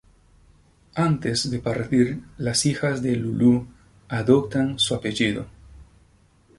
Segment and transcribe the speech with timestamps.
[0.95, 3.67] Antes de partir las hijas de Lulú
[4.09, 5.45] adoptan su apellido.